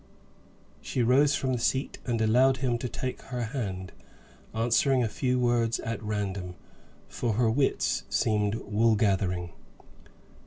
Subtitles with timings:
[0.81, 3.91] She rose from the seat, and allowed him to take her hand,
[4.51, 6.55] answering a few words at random,
[7.07, 9.51] for her wits seemed wool gathering.